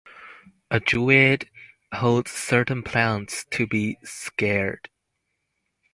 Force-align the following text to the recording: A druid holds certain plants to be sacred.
A 0.71 0.79
druid 0.79 1.47
holds 1.93 2.31
certain 2.31 2.81
plants 2.81 3.45
to 3.51 3.67
be 3.67 3.99
sacred. 4.03 4.89